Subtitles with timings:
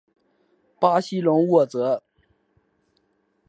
[0.79, 2.01] 巴西隆沃泽。